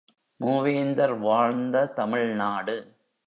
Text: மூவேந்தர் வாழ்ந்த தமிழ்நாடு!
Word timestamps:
மூவேந்தர் 0.39 1.19
வாழ்ந்த 1.19 1.85
தமிழ்நாடு! 1.85 2.75